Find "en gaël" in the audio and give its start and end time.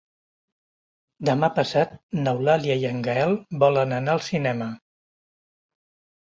2.93-3.37